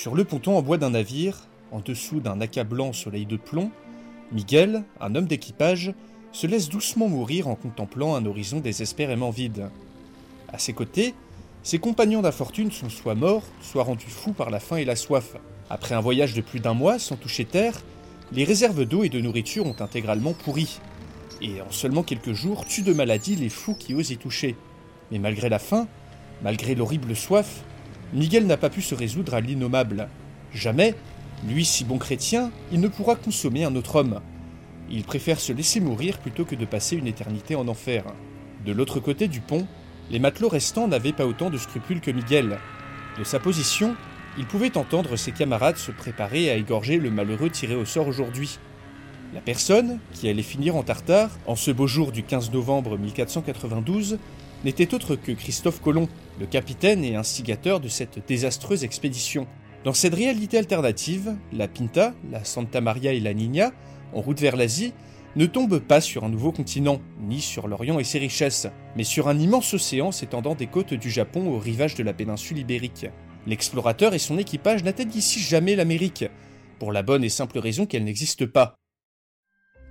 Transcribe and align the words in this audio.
Sur 0.00 0.14
le 0.14 0.24
ponton 0.24 0.56
en 0.56 0.62
bois 0.62 0.78
d'un 0.78 0.88
navire, 0.88 1.36
en 1.72 1.80
dessous 1.80 2.20
d'un 2.20 2.40
accablant 2.40 2.94
soleil 2.94 3.26
de 3.26 3.36
plomb, 3.36 3.70
Miguel, 4.32 4.82
un 4.98 5.14
homme 5.14 5.26
d'équipage, 5.26 5.92
se 6.32 6.46
laisse 6.46 6.70
doucement 6.70 7.06
mourir 7.06 7.48
en 7.48 7.54
contemplant 7.54 8.14
un 8.14 8.24
horizon 8.24 8.60
désespérément 8.60 9.28
vide. 9.28 9.68
À 10.48 10.56
ses 10.56 10.72
côtés, 10.72 11.12
ses 11.62 11.78
compagnons 11.78 12.22
d'infortune 12.22 12.70
sont 12.70 12.88
soit 12.88 13.14
morts, 13.14 13.44
soit 13.60 13.82
rendus 13.82 14.08
fous 14.08 14.32
par 14.32 14.48
la 14.48 14.58
faim 14.58 14.76
et 14.76 14.86
la 14.86 14.96
soif. 14.96 15.36
Après 15.68 15.94
un 15.94 16.00
voyage 16.00 16.32
de 16.32 16.40
plus 16.40 16.60
d'un 16.60 16.72
mois 16.72 16.98
sans 16.98 17.16
toucher 17.16 17.44
terre, 17.44 17.78
les 18.32 18.44
réserves 18.44 18.86
d'eau 18.86 19.04
et 19.04 19.10
de 19.10 19.20
nourriture 19.20 19.66
ont 19.66 19.76
intégralement 19.80 20.32
pourri. 20.32 20.80
Et 21.42 21.60
en 21.60 21.70
seulement 21.70 22.04
quelques 22.04 22.32
jours, 22.32 22.64
tuent 22.64 22.84
de 22.84 22.94
maladie 22.94 23.36
les 23.36 23.50
fous 23.50 23.74
qui 23.74 23.92
osent 23.92 24.12
y 24.12 24.16
toucher. 24.16 24.56
Mais 25.12 25.18
malgré 25.18 25.50
la 25.50 25.58
faim, 25.58 25.88
malgré 26.42 26.74
l'horrible 26.74 27.14
soif, 27.14 27.64
Miguel 28.12 28.46
n'a 28.46 28.56
pas 28.56 28.70
pu 28.70 28.82
se 28.82 28.94
résoudre 28.94 29.34
à 29.34 29.40
l'innommable. 29.40 30.08
Jamais, 30.52 30.94
lui 31.48 31.64
si 31.64 31.84
bon 31.84 31.98
chrétien, 31.98 32.50
il 32.72 32.80
ne 32.80 32.88
pourra 32.88 33.14
consommer 33.14 33.64
un 33.64 33.76
autre 33.76 33.96
homme. 33.96 34.20
Il 34.90 35.04
préfère 35.04 35.38
se 35.38 35.52
laisser 35.52 35.78
mourir 35.78 36.18
plutôt 36.18 36.44
que 36.44 36.56
de 36.56 36.64
passer 36.64 36.96
une 36.96 37.06
éternité 37.06 37.54
en 37.54 37.68
enfer. 37.68 38.04
De 38.66 38.72
l'autre 38.72 38.98
côté 38.98 39.28
du 39.28 39.40
pont, 39.40 39.66
les 40.10 40.18
matelots 40.18 40.48
restants 40.48 40.88
n'avaient 40.88 41.12
pas 41.12 41.26
autant 41.26 41.50
de 41.50 41.56
scrupules 41.56 42.00
que 42.00 42.10
Miguel. 42.10 42.58
De 43.16 43.22
sa 43.22 43.38
position, 43.38 43.94
il 44.38 44.46
pouvait 44.46 44.76
entendre 44.76 45.14
ses 45.14 45.30
camarades 45.30 45.76
se 45.76 45.92
préparer 45.92 46.50
à 46.50 46.56
égorger 46.56 46.98
le 46.98 47.10
malheureux 47.10 47.50
tiré 47.50 47.76
au 47.76 47.84
sort 47.84 48.08
aujourd'hui. 48.08 48.58
La 49.32 49.40
personne, 49.40 50.00
qui 50.12 50.28
allait 50.28 50.42
finir 50.42 50.74
en 50.74 50.82
tartare, 50.82 51.30
en 51.46 51.54
ce 51.54 51.70
beau 51.70 51.86
jour 51.86 52.10
du 52.10 52.24
15 52.24 52.50
novembre 52.50 52.98
1492, 52.98 54.18
n'était 54.64 54.92
autre 54.94 55.14
que 55.14 55.30
Christophe 55.30 55.80
Colomb, 55.80 56.08
le 56.38 56.46
capitaine 56.46 57.04
et 57.04 57.16
instigateur 57.16 57.80
de 57.80 57.88
cette 57.88 58.26
désastreuse 58.26 58.84
expédition. 58.84 59.46
Dans 59.84 59.92
cette 59.92 60.14
réalité 60.14 60.58
alternative, 60.58 61.34
la 61.52 61.68
Pinta, 61.68 62.14
la 62.30 62.44
Santa 62.44 62.80
Maria 62.80 63.12
et 63.12 63.20
la 63.20 63.34
Nina, 63.34 63.72
en 64.12 64.20
route 64.20 64.40
vers 64.40 64.56
l'Asie, 64.56 64.92
ne 65.36 65.46
tombent 65.46 65.78
pas 65.78 66.00
sur 66.00 66.24
un 66.24 66.28
nouveau 66.28 66.52
continent, 66.52 67.00
ni 67.20 67.40
sur 67.40 67.68
l'Orient 67.68 67.98
et 67.98 68.04
ses 68.04 68.18
richesses, 68.18 68.66
mais 68.96 69.04
sur 69.04 69.28
un 69.28 69.38
immense 69.38 69.72
océan 69.74 70.12
s'étendant 70.12 70.54
des 70.54 70.66
côtes 70.66 70.94
du 70.94 71.10
Japon 71.10 71.48
au 71.48 71.58
rivage 71.58 71.94
de 71.94 72.02
la 72.02 72.12
péninsule 72.12 72.58
ibérique. 72.58 73.06
L'explorateur 73.46 74.12
et 74.12 74.18
son 74.18 74.38
équipage 74.38 74.84
n'atteignent 74.84 75.16
ici 75.16 75.38
jamais 75.38 75.76
l'Amérique, 75.76 76.24
pour 76.78 76.92
la 76.92 77.02
bonne 77.02 77.24
et 77.24 77.28
simple 77.28 77.58
raison 77.58 77.86
qu'elle 77.86 78.04
n'existe 78.04 78.46
pas. 78.46 78.79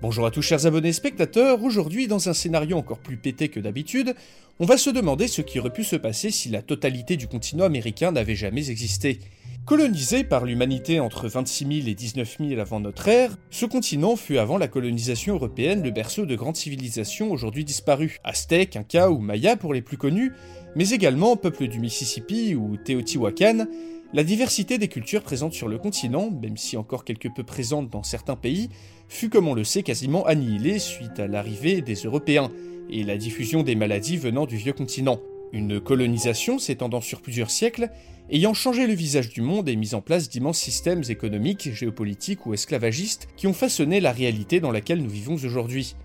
Bonjour 0.02 0.26
à 0.26 0.32
tous 0.32 0.42
chers 0.42 0.66
abonnés 0.66 0.94
spectateurs, 0.94 1.62
aujourd'hui 1.62 2.08
dans 2.08 2.30
un 2.30 2.34
scénario 2.34 2.78
encore 2.78 3.00
plus 3.00 3.18
pété 3.18 3.50
que 3.50 3.60
d'habitude, 3.60 4.16
on 4.62 4.66
va 4.66 4.78
se 4.78 4.90
demander 4.90 5.28
ce 5.28 5.42
qui 5.42 5.60
aurait 5.60 5.74
pu 5.74 5.84
se 5.84 5.98
passer 5.98 6.32
si 6.32 6.48
la 6.48 6.62
totalité 6.62 7.18
du 7.18 7.28
continent 7.28 7.66
américain 7.66 8.14
n'avait 8.14 8.34
jamais 8.34 8.70
existé. 8.70 9.20
Colonisé 9.66 10.24
par 10.24 10.46
l'humanité 10.46 11.02
entre 11.02 11.28
26 11.28 11.82
000 11.82 11.90
et 11.90 11.96
19 11.96 12.38
000 12.40 12.62
avant 12.62 12.80
notre 12.80 13.10
ère, 13.10 13.36
ce 13.50 13.66
continent 13.66 14.16
fut 14.16 14.38
avant 14.38 14.58
la 14.58 14.70
colonisation 14.70 15.34
européenne 15.34 15.84
le 15.84 15.92
berceau 15.92 16.26
de 16.26 16.36
grandes 16.38 16.56
civilisations 16.56 17.30
aujourd'hui 17.30 17.66
disparues, 17.66 18.20
Aztèques, 18.24 18.78
Incas 18.78 19.10
ou 19.10 19.20
Mayas 19.20 19.58
pour 19.58 19.74
les 19.74 19.82
plus 19.82 19.98
connus, 19.98 20.32
mais 20.78 20.92
également 20.92 21.36
peuples 21.36 21.68
du 21.68 21.82
Mississippi 21.82 22.56
ou 22.56 22.78
Teotihuacan, 22.78 23.66
la 24.12 24.24
diversité 24.24 24.80
des 24.80 24.88
cultures 24.88 25.22
présentes 25.22 25.54
sur 25.54 25.68
le 25.68 25.78
continent, 25.78 26.32
même 26.32 26.58
si 26.58 26.78
encore 26.78 27.06
quelque 27.06 27.28
peu 27.28 27.44
présente 27.44 27.90
dans 27.90 28.02
certains 28.02 28.36
pays, 28.36 28.70
fut 29.08 29.30
comme 29.30 29.48
on 29.48 29.54
le 29.54 29.64
sait 29.64 29.84
quasiment 29.84 30.26
annihilée 30.26 30.80
suite 30.80 31.20
à 31.20 31.28
l'arrivée 31.28 31.82
des 31.82 31.94
Européens 31.94 32.50
et 32.90 33.04
la 33.04 33.18
diffusion 33.18 33.62
des 33.62 33.76
maladies 33.76 34.18
venant 34.18 34.48
du 34.48 34.58
vieux 34.58 34.74
continent. 34.74 35.20
Une 35.52 35.80
colonisation 35.80 36.58
s'étendant 36.58 37.02
sur 37.02 37.22
plusieurs 37.22 37.52
siècles, 37.52 37.90
ayant 38.32 38.56
changé 38.56 38.88
le 38.88 38.94
visage 38.94 39.30
du 39.30 39.42
monde 39.42 39.70
et 39.70 39.76
mis 39.76 39.94
en 39.94 40.02
place 40.02 40.28
d'immenses 40.28 40.60
systèmes 40.60 41.04
économiques, 41.10 41.72
géopolitiques 41.72 42.48
ou 42.48 42.56
esclavagistes 42.56 43.28
qui 43.36 43.46
ont 43.46 43.54
façonné 43.54 44.00
la 44.00 44.12
réalité 44.12 44.60
dans 44.60 44.72
laquelle 44.72 45.04
nous 45.04 45.10
vivons 45.10 45.36
aujourd'hui. 45.36 45.96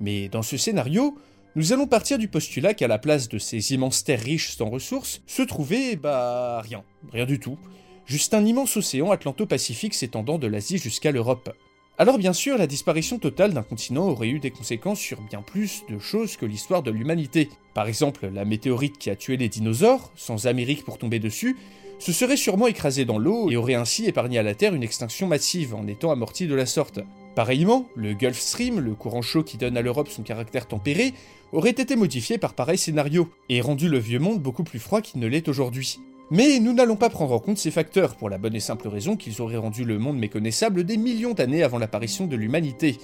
Mais 0.00 0.28
dans 0.30 0.42
ce 0.42 0.56
scénario, 0.56 1.18
nous 1.54 1.72
allons 1.72 1.86
partir 1.86 2.16
du 2.16 2.28
postulat 2.28 2.72
qu'à 2.72 2.88
la 2.88 2.98
place 2.98 3.28
de 3.28 3.38
ces 3.38 3.72
immenses 3.72 4.04
terres 4.04 4.20
riches 4.20 4.56
sans 4.56 4.70
ressources, 4.70 5.20
se 5.26 5.42
trouvait, 5.42 5.96
bah, 5.96 6.62
rien, 6.62 6.82
rien 7.12 7.26
du 7.26 7.38
tout. 7.38 7.58
Juste 8.06 8.32
un 8.32 8.44
immense 8.44 8.76
océan 8.76 9.10
atlanto-pacifique 9.10 9.94
s'étendant 9.94 10.38
de 10.38 10.46
l'Asie 10.46 10.78
jusqu'à 10.78 11.12
l'Europe. 11.12 11.54
Alors 11.98 12.16
bien 12.16 12.32
sûr, 12.32 12.56
la 12.56 12.66
disparition 12.66 13.18
totale 13.18 13.52
d'un 13.52 13.62
continent 13.62 14.08
aurait 14.08 14.28
eu 14.28 14.40
des 14.40 14.50
conséquences 14.50 14.98
sur 14.98 15.20
bien 15.20 15.42
plus 15.42 15.82
de 15.90 15.98
choses 15.98 16.38
que 16.38 16.46
l'histoire 16.46 16.82
de 16.82 16.90
l'humanité. 16.90 17.50
Par 17.74 17.86
exemple, 17.86 18.30
la 18.32 18.46
météorite 18.46 18.96
qui 18.96 19.10
a 19.10 19.16
tué 19.16 19.36
les 19.36 19.50
dinosaures, 19.50 20.10
sans 20.16 20.46
Amérique 20.46 20.84
pour 20.84 20.96
tomber 20.96 21.18
dessus, 21.18 21.58
se 21.98 22.12
serait 22.12 22.38
sûrement 22.38 22.66
écrasée 22.66 23.04
dans 23.04 23.18
l'eau 23.18 23.50
et 23.50 23.56
aurait 23.56 23.74
ainsi 23.74 24.06
épargné 24.06 24.38
à 24.38 24.42
la 24.42 24.54
Terre 24.54 24.74
une 24.74 24.82
extinction 24.82 25.26
massive 25.26 25.74
en 25.74 25.86
étant 25.86 26.10
amortie 26.10 26.46
de 26.46 26.54
la 26.54 26.66
sorte. 26.66 27.00
Pareillement, 27.34 27.86
le 27.96 28.12
Gulf 28.12 28.38
Stream, 28.38 28.78
le 28.78 28.94
courant 28.94 29.22
chaud 29.22 29.42
qui 29.42 29.56
donne 29.56 29.78
à 29.78 29.82
l'Europe 29.82 30.08
son 30.08 30.22
caractère 30.22 30.68
tempéré, 30.68 31.14
aurait 31.52 31.70
été 31.70 31.96
modifié 31.96 32.36
par 32.36 32.52
pareil 32.52 32.76
scénario, 32.76 33.30
et 33.48 33.62
rendu 33.62 33.88
le 33.88 33.98
vieux 33.98 34.18
monde 34.18 34.40
beaucoup 34.40 34.64
plus 34.64 34.78
froid 34.78 35.00
qu'il 35.00 35.20
ne 35.20 35.26
l'est 35.26 35.48
aujourd'hui. 35.48 35.98
Mais 36.30 36.60
nous 36.60 36.74
n'allons 36.74 36.96
pas 36.96 37.08
prendre 37.08 37.32
en 37.32 37.38
compte 37.38 37.56
ces 37.56 37.70
facteurs, 37.70 38.16
pour 38.16 38.28
la 38.28 38.36
bonne 38.36 38.54
et 38.54 38.60
simple 38.60 38.88
raison 38.88 39.16
qu'ils 39.16 39.40
auraient 39.40 39.56
rendu 39.56 39.84
le 39.84 39.98
monde 39.98 40.18
méconnaissable 40.18 40.84
des 40.84 40.98
millions 40.98 41.32
d'années 41.32 41.62
avant 41.62 41.78
l'apparition 41.78 42.26
de 42.26 42.36
l'humanité. 42.36 42.98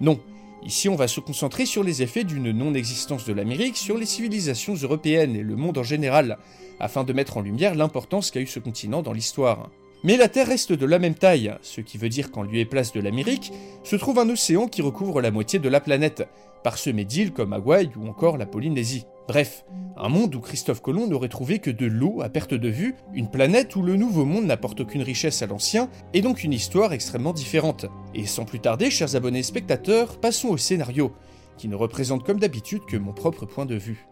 Non, 0.00 0.20
ici 0.62 0.90
on 0.90 0.96
va 0.96 1.08
se 1.08 1.20
concentrer 1.20 1.64
sur 1.64 1.82
les 1.82 2.02
effets 2.02 2.24
d'une 2.24 2.52
non-existence 2.52 3.24
de 3.24 3.32
l'Amérique 3.32 3.78
sur 3.78 3.96
les 3.96 4.06
civilisations 4.06 4.74
européennes 4.74 5.36
et 5.36 5.42
le 5.42 5.56
monde 5.56 5.78
en 5.78 5.82
général, 5.82 6.36
afin 6.80 7.04
de 7.04 7.14
mettre 7.14 7.38
en 7.38 7.42
lumière 7.42 7.74
l'importance 7.74 8.30
qu'a 8.30 8.40
eu 8.40 8.46
ce 8.46 8.60
continent 8.60 9.00
dans 9.02 9.12
l'histoire. 9.12 9.70
Mais 10.02 10.16
la 10.16 10.28
Terre 10.28 10.48
reste 10.48 10.72
de 10.72 10.86
la 10.86 10.98
même 10.98 11.14
taille, 11.14 11.54
ce 11.60 11.82
qui 11.82 11.98
veut 11.98 12.08
dire 12.08 12.30
qu'en 12.30 12.42
lieu 12.42 12.58
et 12.58 12.64
place 12.64 12.92
de 12.92 13.00
l'Amérique, 13.00 13.52
se 13.84 13.96
trouve 13.96 14.18
un 14.18 14.30
océan 14.30 14.66
qui 14.66 14.80
recouvre 14.80 15.20
la 15.20 15.30
moitié 15.30 15.58
de 15.58 15.68
la 15.68 15.80
planète, 15.80 16.26
parsemé 16.64 17.04
d'îles 17.04 17.32
comme 17.32 17.52
Hawaï 17.52 17.90
ou 17.96 18.08
encore 18.08 18.38
la 18.38 18.46
Polynésie. 18.46 19.04
Bref, 19.28 19.64
un 19.98 20.08
monde 20.08 20.34
où 20.34 20.40
Christophe 20.40 20.80
Colomb 20.80 21.06
n'aurait 21.06 21.28
trouvé 21.28 21.58
que 21.58 21.70
de 21.70 21.86
l'eau 21.86 22.22
à 22.22 22.30
perte 22.30 22.54
de 22.54 22.68
vue, 22.68 22.94
une 23.12 23.30
planète 23.30 23.76
où 23.76 23.82
le 23.82 23.96
nouveau 23.96 24.24
monde 24.24 24.46
n'apporte 24.46 24.80
aucune 24.80 25.02
richesse 25.02 25.42
à 25.42 25.46
l'ancien, 25.46 25.90
et 26.14 26.22
donc 26.22 26.44
une 26.44 26.54
histoire 26.54 26.94
extrêmement 26.94 27.34
différente. 27.34 27.86
Et 28.14 28.26
sans 28.26 28.46
plus 28.46 28.60
tarder, 28.60 28.90
chers 28.90 29.16
abonnés 29.16 29.42
spectateurs, 29.42 30.18
passons 30.18 30.48
au 30.48 30.56
scénario, 30.56 31.12
qui 31.58 31.68
ne 31.68 31.76
représente 31.76 32.24
comme 32.24 32.40
d'habitude 32.40 32.86
que 32.88 32.96
mon 32.96 33.12
propre 33.12 33.44
point 33.44 33.66
de 33.66 33.76
vue. 33.76 34.09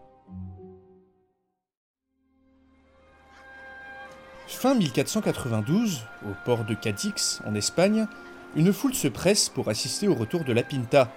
Fin 4.49 4.73
1492, 4.73 6.01
au 6.25 6.33
port 6.43 6.65
de 6.65 6.73
Cadix, 6.73 7.39
en 7.45 7.53
Espagne, 7.53 8.07
une 8.55 8.73
foule 8.73 8.95
se 8.95 9.07
presse 9.07 9.47
pour 9.47 9.69
assister 9.69 10.07
au 10.07 10.15
retour 10.15 10.43
de 10.43 10.51
la 10.51 10.63
Pinta, 10.63 11.13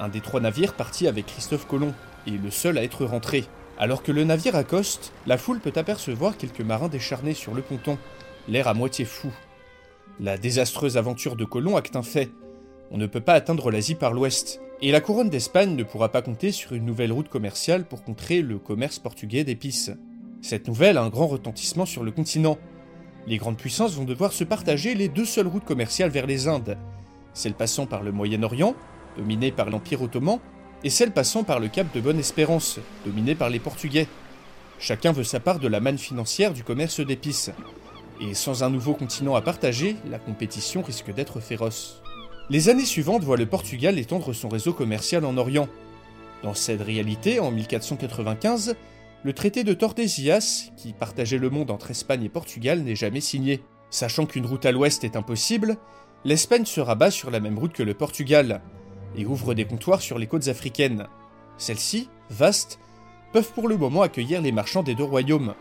un 0.00 0.08
des 0.08 0.22
trois 0.22 0.40
navires 0.40 0.72
partis 0.72 1.06
avec 1.06 1.26
Christophe 1.26 1.68
Colomb, 1.68 1.92
et 2.26 2.32
le 2.32 2.50
seul 2.50 2.78
à 2.78 2.82
être 2.82 3.04
rentré. 3.04 3.44
Alors 3.78 4.02
que 4.02 4.10
le 4.10 4.24
navire 4.24 4.56
accoste, 4.56 5.12
la 5.26 5.36
foule 5.36 5.60
peut 5.60 5.74
apercevoir 5.76 6.36
quelques 6.38 6.62
marins 6.62 6.88
décharnés 6.88 7.34
sur 7.34 7.54
le 7.54 7.62
ponton, 7.62 7.98
l'air 8.48 8.66
à 8.66 8.74
moitié 8.74 9.04
fou. 9.04 9.30
La 10.18 10.38
désastreuse 10.38 10.96
aventure 10.96 11.36
de 11.36 11.44
Colomb 11.44 11.76
acte 11.76 11.94
un 11.94 12.02
fait. 12.02 12.30
On 12.90 12.96
ne 12.96 13.06
peut 13.06 13.20
pas 13.20 13.34
atteindre 13.34 13.70
l'Asie 13.70 13.94
par 13.96 14.14
l'ouest, 14.14 14.60
et 14.80 14.90
la 14.90 15.02
couronne 15.02 15.30
d'Espagne 15.30 15.76
ne 15.76 15.84
pourra 15.84 16.08
pas 16.08 16.22
compter 16.22 16.50
sur 16.50 16.72
une 16.72 16.86
nouvelle 16.86 17.12
route 17.12 17.28
commerciale 17.28 17.84
pour 17.84 18.02
contrer 18.02 18.40
le 18.40 18.58
commerce 18.58 18.98
portugais 18.98 19.44
d'épices. 19.44 19.92
Cette 20.42 20.66
nouvelle 20.66 20.98
a 20.98 21.02
un 21.02 21.08
grand 21.08 21.28
retentissement 21.28 21.86
sur 21.86 22.02
le 22.02 22.10
continent. 22.10 22.58
Les 23.28 23.36
grandes 23.36 23.56
puissances 23.56 23.94
vont 23.94 24.04
devoir 24.04 24.32
se 24.32 24.42
partager 24.42 24.94
les 24.94 25.06
deux 25.08 25.24
seules 25.24 25.46
routes 25.46 25.64
commerciales 25.64 26.10
vers 26.10 26.26
les 26.26 26.48
Indes, 26.48 26.76
celle 27.32 27.54
passant 27.54 27.86
par 27.86 28.02
le 28.02 28.10
Moyen-Orient, 28.10 28.74
dominée 29.16 29.52
par 29.52 29.70
l'Empire 29.70 30.02
ottoman, 30.02 30.40
et 30.82 30.90
celle 30.90 31.12
passant 31.12 31.44
par 31.44 31.60
le 31.60 31.68
Cap 31.68 31.94
de 31.94 32.00
Bonne-Espérance, 32.00 32.80
dominé 33.06 33.36
par 33.36 33.50
les 33.50 33.60
Portugais. 33.60 34.08
Chacun 34.80 35.12
veut 35.12 35.22
sa 35.22 35.38
part 35.38 35.60
de 35.60 35.68
la 35.68 35.78
manne 35.78 35.96
financière 35.96 36.52
du 36.52 36.64
commerce 36.64 36.98
d'épices. 36.98 37.52
Et 38.20 38.34
sans 38.34 38.64
un 38.64 38.70
nouveau 38.70 38.94
continent 38.94 39.36
à 39.36 39.42
partager, 39.42 39.94
la 40.10 40.18
compétition 40.18 40.82
risque 40.82 41.14
d'être 41.14 41.38
féroce. 41.38 42.02
Les 42.50 42.68
années 42.68 42.84
suivantes 42.84 43.22
voient 43.22 43.36
le 43.36 43.46
Portugal 43.46 43.96
étendre 43.96 44.32
son 44.32 44.48
réseau 44.48 44.72
commercial 44.72 45.24
en 45.24 45.36
Orient. 45.36 45.68
Dans 46.42 46.54
cette 46.54 46.82
réalité, 46.82 47.38
en 47.38 47.52
1495, 47.52 48.74
le 49.24 49.32
traité 49.32 49.62
de 49.62 49.72
Tordesillas, 49.72 50.70
qui 50.76 50.92
partageait 50.92 51.38
le 51.38 51.50
monde 51.50 51.70
entre 51.70 51.90
Espagne 51.92 52.24
et 52.24 52.28
Portugal, 52.28 52.82
n'est 52.82 52.96
jamais 52.96 53.20
signé. 53.20 53.62
Sachant 53.90 54.26
qu'une 54.26 54.46
route 54.46 54.66
à 54.66 54.72
l'ouest 54.72 55.04
est 55.04 55.16
impossible, 55.16 55.76
l'Espagne 56.24 56.64
se 56.64 56.80
rabat 56.80 57.10
sur 57.10 57.30
la 57.30 57.40
même 57.40 57.58
route 57.58 57.72
que 57.72 57.82
le 57.82 57.94
Portugal, 57.94 58.62
et 59.16 59.26
ouvre 59.26 59.54
des 59.54 59.64
comptoirs 59.64 60.00
sur 60.00 60.18
les 60.18 60.26
côtes 60.26 60.48
africaines. 60.48 61.06
Celles-ci, 61.56 62.08
vastes, 62.30 62.80
peuvent 63.32 63.52
pour 63.52 63.68
le 63.68 63.76
moment 63.76 64.02
accueillir 64.02 64.42
les 64.42 64.52
marchands 64.52 64.82
des 64.82 64.94
deux 64.94 65.04
royaumes. 65.04 65.54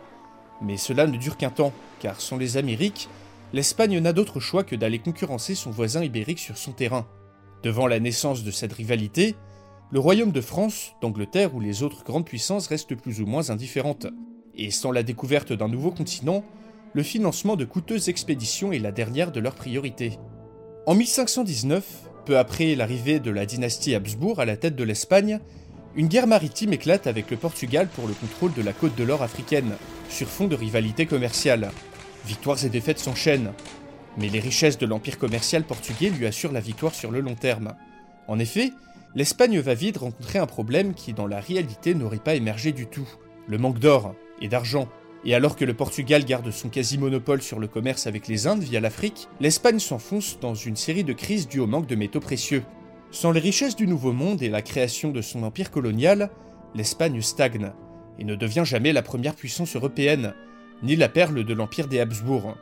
Mais 0.62 0.78
cela 0.78 1.06
ne 1.06 1.18
dure 1.18 1.38
qu'un 1.38 1.50
temps, 1.50 1.74
car 2.00 2.19
sans 2.19 2.38
les 2.38 2.58
Amériques, 2.58 3.10
l'Espagne 3.54 4.00
n'a 4.00 4.13
d'autre 4.13 4.40
choix 4.40 4.63
que 4.63 4.75
d'aller 4.75 5.00
concurrencer 5.00 5.54
son 5.56 5.72
voisin 5.72 6.04
ibérique 6.04 6.40
sur 6.40 6.58
son 6.58 6.72
terrain. 6.72 7.06
Devant 7.63 7.88
la 7.88 8.00
naissance 8.00 8.44
de 8.44 8.52
cette 8.52 8.74
rivalité, 8.74 9.36
le 9.92 10.00
royaume 10.00 10.32
de 10.32 10.40
France, 10.40 10.94
d'Angleterre 11.02 11.54
ou 11.54 11.60
les 11.60 11.84
autres 11.84 12.06
grandes 12.06 12.26
puissances 12.26 12.68
restent 12.68 12.96
plus 12.96 13.20
ou 13.20 13.26
moins 13.26 13.50
indifférentes. 13.50 14.08
Et 14.56 14.72
sans 14.72 14.92
la 14.92 15.04
découverte 15.04 15.52
d'un 15.52 15.68
nouveau 15.68 15.92
continent, 15.92 16.46
le 16.94 17.04
financement 17.04 17.58
de 17.58 17.66
coûteuses 17.66 18.08
expéditions 18.08 18.72
est 18.72 18.80
la 18.80 18.94
dernière 18.94 19.34
de 19.34 19.42
leurs 19.42 19.56
priorités. 19.56 20.18
En 20.88 20.96
1519, 20.96 21.84
peu 22.26 22.38
après 22.38 22.76
l'arrivée 22.76 23.20
de 23.20 23.32
la 23.32 23.46
dynastie 23.46 23.94
Habsbourg 23.94 24.40
à 24.40 24.46
la 24.46 24.56
tête 24.56 24.78
de 24.78 24.84
l'Espagne, 24.86 25.40
une 25.98 26.08
guerre 26.08 26.28
maritime 26.28 26.72
éclate 26.72 27.06
avec 27.06 27.30
le 27.30 27.36
Portugal 27.36 27.90
pour 27.94 28.08
le 28.08 28.14
contrôle 28.14 28.54
de 28.54 28.62
la 28.62 28.72
côte 28.72 28.96
de 28.96 29.04
l'or 29.04 29.24
africaine, 29.24 29.74
sur 30.10 30.28
fond 30.28 30.48
de 30.48 30.56
rivalité 30.56 31.06
commerciale. 31.06 31.70
Victoires 32.26 32.64
et 32.64 32.70
défaites 32.70 33.00
s'enchaînent, 33.00 33.52
mais 34.18 34.30
les 34.30 34.40
richesses 34.40 34.78
de 34.78 34.86
l'empire 34.86 35.18
commercial 35.18 35.66
portugais 35.66 36.10
lui 36.10 36.28
assurent 36.28 36.54
la 36.54 36.62
victoire 36.62 36.96
sur 36.96 37.12
le 37.12 37.20
long 37.20 37.36
terme. 37.36 37.74
En 38.30 38.40
effet, 38.40 38.72
l'Espagne 39.16 39.60
va 39.60 39.74
vite 39.74 39.98
rencontrer 39.98 40.40
un 40.40 40.46
problème 40.46 40.94
qui 40.94 41.13
dans 41.13 41.28
la 41.28 41.40
réalité 41.40 41.94
n'aurait 41.96 42.18
pas 42.18 42.36
émergé 42.36 42.72
du 42.72 42.88
tout, 42.88 43.08
le 43.48 43.58
manque 43.58 43.80
d'or 43.80 44.16
et 44.42 44.48
d'argent. 44.48 44.88
Et 45.24 45.36
alors 45.36 45.56
que 45.56 45.66
le 45.66 45.74
Portugal 45.74 46.25
garde 46.25 46.50
son 46.50 46.69
quasi-monopole 46.69 47.42
sur 47.42 47.60
le 47.60 47.68
commerce 47.68 48.08
avec 48.08 48.28
les 48.28 48.48
Indes 48.48 48.63
via 48.63 48.80
l'Afrique, 48.80 49.28
l'Espagne 49.40 49.80
s'enfonce 49.80 50.40
dans 50.40 50.56
une 50.56 50.75
série 50.75 51.04
de 51.04 51.13
crises 51.13 51.48
dues 51.48 51.60
au 51.60 51.68
manque 51.68 51.88
de 51.88 51.96
métaux 51.96 52.19
précieux. 52.19 52.63
Sans 53.12 53.31
les 53.31 53.40
richesses 53.40 53.75
du 53.75 53.88
Nouveau 53.88 54.13
Monde 54.13 54.42
et 54.42 54.50
la 54.50 54.62
création 54.62 55.12
de 55.12 55.22
son 55.22 55.44
empire 55.44 55.69
colonial, 55.69 56.31
l'Espagne 56.74 57.22
stagne 57.22 57.72
et 58.18 58.24
ne 58.24 58.36
devient 58.36 58.63
jamais 58.66 58.94
la 58.94 59.02
première 59.02 59.36
puissance 59.36 59.75
européenne, 59.75 60.34
ni 60.81 60.96
la 60.96 61.10
perle 61.10 61.44
de 61.44 61.54
l'empire 61.54 61.88
des 61.88 62.00
Habsbourg. 62.00 62.56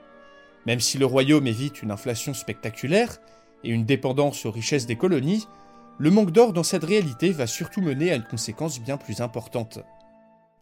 Même 0.66 0.80
si 0.80 0.98
le 0.98 1.06
royaume 1.06 1.48
évite 1.48 1.82
une 1.82 1.92
inflation 1.92 2.34
spectaculaire 2.34 3.20
et 3.64 3.70
une 3.70 3.86
dépendance 3.86 4.46
aux 4.46 4.52
richesses 4.52 4.86
des 4.86 4.96
colonies, 4.96 5.48
le 6.00 6.12
manque 6.12 6.32
d'or 6.32 6.54
dans 6.54 6.64
cette 6.64 6.86
réalité 6.86 7.32
va 7.32 7.46
surtout 7.46 7.82
mener 7.82 8.12
à 8.12 8.16
une 8.16 8.24
conséquence 8.24 8.80
bien 8.80 8.96
plus 8.96 9.20
importante. 9.20 9.80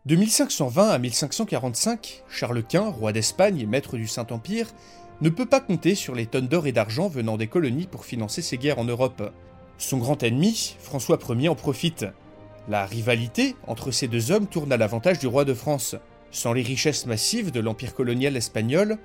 De 0.07 0.15
1520 0.15 0.89
à 0.89 0.97
1545, 0.97 2.23
Charles 2.27 2.63
Quint, 2.63 2.89
roi 2.89 3.13
d'Espagne 3.13 3.59
et 3.59 3.67
maître 3.67 3.97
du 3.97 4.07
Saint-Empire, 4.07 4.67
ne 5.21 5.29
peut 5.29 5.45
pas 5.45 5.59
compter 5.59 5.93
sur 5.93 6.15
les 6.15 6.25
tonnes 6.25 6.47
d'or 6.47 6.65
et 6.65 6.71
d'argent 6.71 7.07
venant 7.07 7.37
des 7.37 7.45
colonies 7.45 7.85
pour 7.85 8.05
financer 8.05 8.41
ses 8.41 8.57
guerres 8.57 8.79
en 8.79 8.83
Europe. 8.83 9.31
Son 9.77 9.99
grand 9.99 10.23
ennemi, 10.23 10.75
François 10.79 11.19
Ier, 11.29 11.49
en 11.49 11.55
profite. 11.55 12.05
La 12.67 12.87
rivalité 12.87 13.55
entre 13.67 13.91
ces 13.91 14.07
deux 14.07 14.31
hommes 14.31 14.47
tourne 14.47 14.71
à 14.71 14.77
l'avantage 14.77 15.19
du 15.19 15.27
roi 15.27 15.45
de 15.45 15.53
France. 15.53 15.95
Sans 16.31 16.53
les 16.53 16.63
richesses 16.63 17.05
massives 17.05 17.51
de 17.51 17.59
l'empire 17.59 17.93
colonial 17.93 18.35
espagnol, 18.35 18.97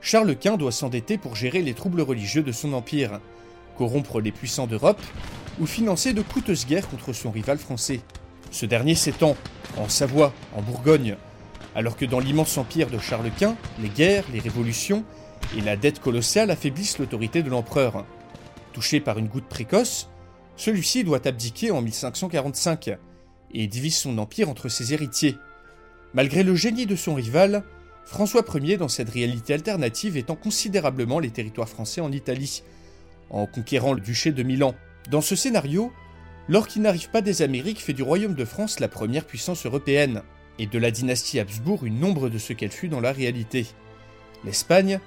Charles 0.00 0.36
Quint 0.36 0.58
doit 0.58 0.70
s'endetter 0.70 1.18
pour 1.18 1.34
gérer 1.34 1.60
les 1.60 1.74
troubles 1.74 2.02
religieux 2.02 2.42
de 2.42 2.52
son 2.52 2.72
empire, 2.72 3.20
corrompre 3.76 4.20
les 4.20 4.32
puissants 4.32 4.68
d'Europe 4.68 5.02
ou 5.60 5.66
financer 5.66 6.12
de 6.12 6.22
coûteuses 6.22 6.66
guerres 6.66 6.88
contre 6.88 7.12
son 7.12 7.30
rival 7.30 7.58
français. 7.58 8.00
Ce 8.50 8.66
dernier 8.66 8.94
s'étend 8.94 9.36
en 9.76 9.88
Savoie, 9.88 10.32
en 10.54 10.62
Bourgogne, 10.62 11.16
alors 11.74 11.96
que 11.96 12.04
dans 12.04 12.20
l'immense 12.20 12.58
empire 12.58 12.90
de 12.90 12.98
Charles 12.98 13.30
Quint, 13.38 13.56
les 13.80 13.88
guerres, 13.88 14.24
les 14.32 14.40
révolutions 14.40 15.04
et 15.56 15.60
la 15.60 15.76
dette 15.76 16.00
colossale 16.00 16.50
affaiblissent 16.50 16.98
l'autorité 16.98 17.42
de 17.42 17.50
l'empereur. 17.50 18.04
Touché 18.72 19.00
par 19.00 19.18
une 19.18 19.28
goutte 19.28 19.48
précoce, 19.48 20.08
celui-ci 20.56 21.04
doit 21.04 21.26
abdiquer 21.26 21.70
en 21.70 21.80
1545 21.82 22.96
et 23.54 23.66
divise 23.66 23.96
son 23.96 24.18
empire 24.18 24.48
entre 24.48 24.68
ses 24.68 24.92
héritiers. 24.92 25.36
Malgré 26.14 26.42
le 26.42 26.54
génie 26.54 26.86
de 26.86 26.96
son 26.96 27.14
rival, 27.14 27.64
François 28.04 28.44
Ier, 28.54 28.76
dans 28.76 28.88
cette 28.88 29.10
réalité 29.10 29.54
alternative, 29.54 30.16
étend 30.16 30.36
considérablement 30.36 31.18
les 31.18 31.30
territoires 31.30 31.68
français 31.68 32.00
en 32.00 32.12
Italie, 32.12 32.62
en 33.30 33.46
conquérant 33.46 33.94
le 33.94 34.00
duché 34.00 34.32
de 34.32 34.42
Milan. 34.42 34.74
Dans 35.10 35.20
ce 35.20 35.36
scénario, 35.36 35.92
l'or 36.48 36.68
qui 36.68 36.80
n'arrive 36.80 37.10
pas 37.10 37.22
des 37.22 37.42
Amériques 37.42 37.82
fait 37.82 37.92
du 37.92 38.02
royaume 38.02 38.34
de 38.34 38.44
France 38.44 38.80
la 38.80 38.88
première 38.88 39.24
puissance 39.24 39.66
européenne, 39.66 40.22
et 40.58 40.66
de 40.66 40.78
la 40.78 40.90
dynastie 40.90 41.40
Habsbourg 41.40 41.84
une 41.84 42.04
ombre 42.04 42.28
de 42.28 42.38
ce 42.38 42.52
qu'elle 42.52 42.70
fut 42.70 42.88
dans 42.88 43.00
la 43.00 43.12
réalité. 43.12 43.66
L'Espagne 44.44 45.00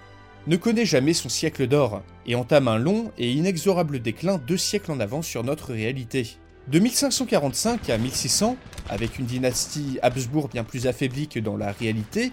ne 0.47 0.57
connaît 0.57 0.85
jamais 0.85 1.13
son 1.13 1.29
siècle 1.29 1.67
d'or 1.67 2.01
et 2.25 2.35
entame 2.35 2.67
un 2.67 2.77
long 2.77 3.11
et 3.17 3.31
inexorable 3.31 3.99
déclin 3.99 4.37
deux 4.37 4.57
siècles 4.57 4.91
en 4.91 4.99
avance 4.99 5.27
sur 5.27 5.43
notre 5.43 5.73
réalité. 5.73 6.37
De 6.67 6.79
1545 6.79 7.89
à 7.89 7.97
1600, 7.97 8.57
avec 8.89 9.19
une 9.19 9.25
dynastie 9.25 9.99
Habsbourg 10.01 10.49
bien 10.49 10.63
plus 10.63 10.87
affaiblie 10.87 11.27
que 11.27 11.39
dans 11.39 11.57
la 11.57 11.71
réalité, 11.71 12.31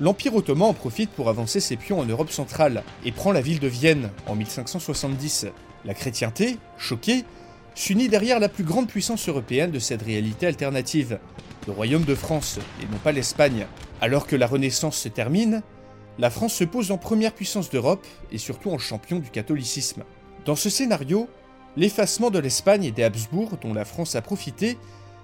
l'Empire 0.00 0.34
ottoman 0.34 0.70
en 0.70 0.74
profite 0.74 1.10
pour 1.10 1.28
avancer 1.28 1.60
ses 1.60 1.76
pions 1.76 2.00
en 2.00 2.04
Europe 2.04 2.30
centrale 2.30 2.82
et 3.04 3.12
prend 3.12 3.32
la 3.32 3.40
ville 3.40 3.60
de 3.60 3.68
Vienne 3.68 4.10
en 4.26 4.34
1570. 4.34 5.46
La 5.86 5.94
chrétienté, 5.94 6.58
choquée, 6.76 7.24
s'unit 7.76 8.08
derrière 8.08 8.40
la 8.40 8.48
plus 8.48 8.64
grande 8.64 8.88
puissance 8.88 9.28
européenne 9.28 9.70
de 9.70 9.78
cette 9.78 10.02
réalité 10.02 10.48
alternative, 10.48 11.20
le 11.68 11.72
royaume 11.72 12.04
de 12.04 12.16
France 12.16 12.58
et 12.82 12.86
non 12.90 12.98
pas 12.98 13.12
l'Espagne. 13.12 13.66
Alors 14.00 14.26
que 14.26 14.34
la 14.34 14.48
Renaissance 14.48 14.98
se 14.98 15.08
termine, 15.08 15.62
la 16.18 16.30
France 16.30 16.54
se 16.54 16.64
pose 16.64 16.90
en 16.90 16.98
première 16.98 17.32
puissance 17.32 17.70
d'Europe 17.70 18.04
et 18.32 18.38
surtout 18.38 18.70
en 18.72 18.78
champion 18.78 19.20
du 19.20 19.30
catholicisme. 19.30 20.02
Dans 20.44 20.56
ce 20.56 20.70
scénario, 20.70 21.28
l'effacement 21.76 22.30
de 22.30 22.40
l'Espagne 22.40 22.84
et 22.84 22.90
des 22.90 23.04
Habsbourg, 23.04 23.56
dont 23.62 23.72
la 23.72 23.84
France 23.84 24.16
a 24.16 24.22
profité, 24.22 24.78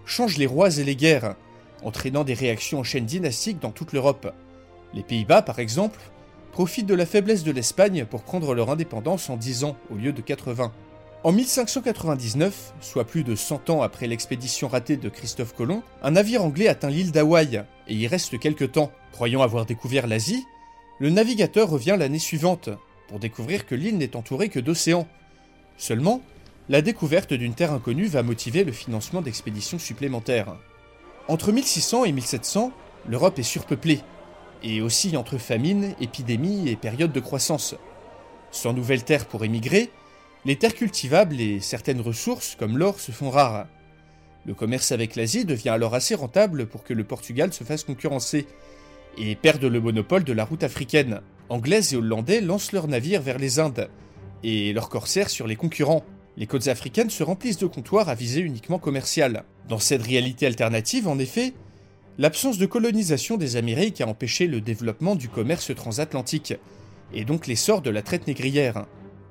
change 0.04 0.36
les 0.36 0.46
rois 0.46 0.78
et 0.78 0.84
les 0.84 0.96
guerres, 0.96 1.34
entraînant 1.82 2.22
des 2.22 2.34
réactions 2.34 2.78
en 2.78 2.84
chaîne 2.84 3.06
dynastique 3.06 3.58
dans 3.58 3.72
toute 3.72 3.92
l'Europe. 3.92 4.32
Les 4.94 5.02
Pays-Bas, 5.02 5.42
par 5.42 5.58
exemple, 5.58 5.98
profitent 6.52 6.86
de 6.86 6.94
la 6.94 7.06
faiblesse 7.06 7.42
de 7.42 7.50
l'Espagne 7.50 8.04
pour 8.04 8.22
prendre 8.22 8.54
leur 8.54 8.70
indépendance 8.70 9.30
en 9.30 9.36
10 9.36 9.64
ans 9.64 9.76
au 9.90 9.96
lieu 9.96 10.12
de 10.12 10.20
80. 10.20 10.70
En 11.24 11.32
1599, 11.32 12.74
soit 12.80 13.04
plus 13.04 13.24
de 13.24 13.34
100 13.34 13.70
ans 13.70 13.82
après 13.82 14.06
l'expédition 14.06 14.68
ratée 14.68 14.96
de 14.96 15.08
Christophe 15.08 15.54
Colomb, 15.54 15.82
un 16.02 16.12
navire 16.12 16.44
anglais 16.44 16.68
atteint 16.68 16.90
l'île 16.90 17.12
d'Hawaï 17.12 17.64
et 17.88 17.94
y 17.94 18.06
reste 18.06 18.38
quelque 18.38 18.64
temps. 18.64 18.92
Croyant 19.12 19.42
avoir 19.42 19.64
découvert 19.64 20.06
l'Asie, 20.06 20.44
le 20.98 21.10
navigateur 21.10 21.70
revient 21.70 21.96
l'année 21.98 22.18
suivante 22.18 22.70
pour 23.08 23.18
découvrir 23.18 23.66
que 23.66 23.74
l'île 23.74 23.98
n'est 23.98 24.16
entourée 24.16 24.48
que 24.48 24.60
d'océans. 24.60 25.06
Seulement, 25.78 26.22
la 26.68 26.82
découverte 26.82 27.32
d'une 27.32 27.54
terre 27.54 27.72
inconnue 27.72 28.06
va 28.06 28.22
motiver 28.22 28.64
le 28.64 28.72
financement 28.72 29.22
d'expéditions 29.22 29.78
supplémentaires. 29.78 30.56
Entre 31.28 31.52
1600 31.52 32.04
et 32.04 32.12
1700, 32.12 32.72
l'Europe 33.08 33.38
est 33.38 33.42
surpeuplée, 33.44 34.00
et 34.62 34.80
aussi 34.80 35.16
entre 35.16 35.38
famine, 35.38 35.94
épidémie 36.00 36.68
et 36.68 36.76
période 36.76 37.12
de 37.12 37.20
croissance. 37.20 37.74
Sans 38.50 38.72
nouvelles 38.72 39.04
terres 39.04 39.26
pour 39.26 39.44
émigrer, 39.44 39.90
les 40.44 40.56
terres 40.56 40.74
cultivables 40.74 41.40
et 41.40 41.60
certaines 41.60 42.00
ressources 42.00 42.56
comme 42.58 42.78
l'or 42.78 43.00
se 43.00 43.12
font 43.12 43.30
rares. 43.30 43.66
Le 44.44 44.54
commerce 44.54 44.92
avec 44.92 45.14
l'Asie 45.14 45.44
devient 45.44 45.68
alors 45.68 45.94
assez 45.94 46.14
rentable 46.14 46.66
pour 46.66 46.82
que 46.82 46.94
le 46.94 47.04
Portugal 47.04 47.52
se 47.52 47.64
fasse 47.64 47.84
concurrencer, 47.84 48.46
et 49.18 49.36
perdent 49.36 49.64
le 49.64 49.80
monopole 49.80 50.24
de 50.24 50.32
la 50.32 50.44
route 50.44 50.62
africaine. 50.62 51.20
Anglaises 51.48 51.92
et 51.92 51.96
Hollandais 51.96 52.40
lancent 52.40 52.72
leurs 52.72 52.88
navires 52.88 53.22
vers 53.22 53.38
les 53.38 53.58
Indes 53.58 53.88
et 54.42 54.72
leurs 54.72 54.88
corsaires 54.88 55.30
sur 55.30 55.46
les 55.46 55.56
concurrents. 55.56 56.04
Les 56.36 56.46
côtes 56.46 56.68
africaines 56.68 57.10
se 57.10 57.22
remplissent 57.22 57.58
de 57.58 57.66
comptoirs 57.66 58.08
à 58.08 58.14
visée 58.14 58.40
uniquement 58.40 58.78
commerciale. 58.78 59.44
Dans 59.68 59.78
cette 59.78 60.02
réalité 60.02 60.46
alternative, 60.46 61.08
en 61.08 61.18
effet, 61.18 61.52
l'absence 62.18 62.58
de 62.58 62.66
colonisation 62.66 63.36
des 63.36 63.56
Amériques 63.56 64.00
a 64.00 64.06
empêché 64.06 64.46
le 64.46 64.60
développement 64.60 65.14
du 65.14 65.28
commerce 65.28 65.74
transatlantique, 65.74 66.54
et 67.12 67.24
donc 67.24 67.46
l'essor 67.46 67.82
de 67.82 67.90
la 67.90 68.02
traite 68.02 68.26
négrière. 68.26 68.86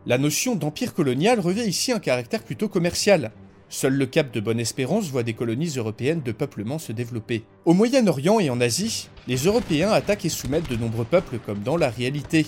La 0.06 0.18
notion 0.18 0.56
d'empire 0.56 0.94
colonial 0.94 1.40
revêt 1.40 1.68
ici 1.68 1.92
un 1.92 2.00
caractère 2.00 2.44
plutôt 2.44 2.70
commercial, 2.70 3.32
Seul 3.74 3.94
le 3.94 4.06
cap 4.06 4.34
de 4.34 4.42
Bonne-Espérance 4.42 5.06
voit 5.06 5.24
des 5.24 5.34
colonies 5.34 5.76
européennes 5.78 6.22
de 6.22 6.34
peuplement 6.34 6.78
se 6.78 6.92
développer. 6.92 7.46
Au 7.64 7.74
Moyen-Orient 7.74 8.42
et 8.42 8.50
en 8.50 8.60
Asie, 8.60 9.08
les 9.30 9.46
Européens 9.46 9.92
attaquent 9.92 10.26
et 10.26 10.30
soumettent 10.30 10.70
de 10.70 10.76
nombreux 10.76 11.06
peuples 11.06 11.40
comme 11.40 11.62
dans 11.62 11.78
la 11.78 11.90
réalité, 11.90 12.46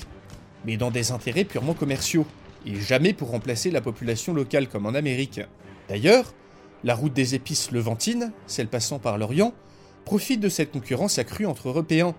mais 0.66 0.76
dans 0.76 0.92
des 0.92 1.14
intérêts 1.14 1.46
purement 1.46 1.76
commerciaux, 1.76 2.26
et 2.66 2.76
jamais 2.76 3.14
pour 3.14 3.30
remplacer 3.30 3.72
la 3.72 3.80
population 3.80 4.34
locale 4.34 4.68
comme 4.68 4.86
en 4.86 4.96
Amérique. 4.96 5.40
D'ailleurs, 5.88 6.34
la 6.84 6.94
route 6.94 7.14
des 7.14 7.36
épices 7.36 7.72
levantines, 7.72 8.34
celle 8.46 8.68
passant 8.68 9.00
par 9.00 9.18
l'Orient, 9.18 9.54
profite 10.06 10.40
de 10.40 10.50
cette 10.50 10.72
concurrence 10.72 11.18
accrue 11.18 11.46
entre 11.46 11.70
Européens. 11.70 12.16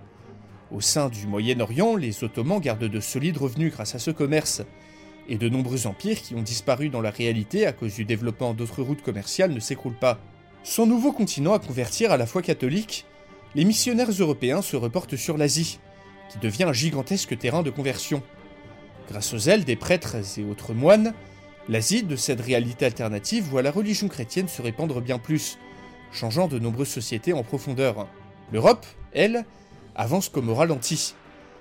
Au 0.70 0.80
sein 0.80 1.08
du 1.08 1.26
Moyen-Orient, 1.26 1.96
les 1.96 2.24
Ottomans 2.24 2.60
gardent 2.60 2.88
de 2.88 3.00
solides 3.00 3.36
revenus 3.36 3.72
grâce 3.72 3.94
à 3.94 3.98
ce 3.98 4.10
commerce, 4.10 4.62
et 5.28 5.36
de 5.36 5.48
nombreux 5.48 5.86
empires 5.86 6.20
qui 6.20 6.34
ont 6.34 6.42
disparu 6.42 6.88
dans 6.88 7.00
la 7.00 7.10
réalité 7.10 7.66
à 7.66 7.72
cause 7.72 7.94
du 7.94 8.04
développement 8.04 8.54
d'autres 8.54 8.82
routes 8.82 9.02
commerciales 9.02 9.52
ne 9.52 9.60
s'écroulent 9.60 9.98
pas. 9.98 10.18
Sans 10.62 10.86
nouveau 10.86 11.12
continent 11.12 11.52
à 11.52 11.58
convertir 11.58 12.10
à 12.12 12.16
la 12.16 12.26
foi 12.26 12.42
catholique, 12.42 13.06
les 13.54 13.64
missionnaires 13.64 14.10
européens 14.10 14.62
se 14.62 14.76
reportent 14.76 15.16
sur 15.16 15.36
l'Asie, 15.36 15.78
qui 16.30 16.38
devient 16.38 16.64
un 16.64 16.72
gigantesque 16.72 17.38
terrain 17.38 17.62
de 17.62 17.70
conversion. 17.70 18.22
Grâce 19.08 19.32
aux 19.34 19.48
ailes 19.48 19.64
des 19.64 19.76
prêtres 19.76 20.16
et 20.38 20.44
autres 20.44 20.72
moines, 20.72 21.14
l'Asie 21.68 22.02
de 22.02 22.16
cette 22.16 22.40
réalité 22.40 22.86
alternative 22.86 23.44
voit 23.44 23.62
la 23.62 23.70
religion 23.70 24.08
chrétienne 24.08 24.48
se 24.48 24.62
répandre 24.62 25.00
bien 25.00 25.18
plus, 25.18 25.58
changeant 26.14 26.48
de 26.48 26.58
nombreuses 26.58 26.88
sociétés 26.88 27.32
en 27.32 27.42
profondeur. 27.42 28.06
L'Europe, 28.52 28.86
elle, 29.12 29.44
avance 29.94 30.28
comme 30.28 30.48
au 30.48 30.54
ralenti. 30.54 31.14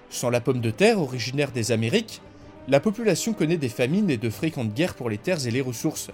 Sans 0.10 0.30
la 0.30 0.42
pomme 0.42 0.62
de 0.62 0.72
terre 0.72 1.02
originaire 1.02 1.52
des 1.52 1.72
Amériques, 1.72 2.22
la 2.68 2.80
population 2.80 3.34
connaît 3.34 3.58
des 3.58 3.70
famines 3.70 4.10
et 4.10 4.18
de 4.18 4.30
fréquentes 4.30 4.74
guerres 4.74 4.96
pour 4.96 5.10
les 5.10 5.18
terres 5.18 5.46
et 5.46 5.52
les 5.52 5.62
ressources, 5.62 6.12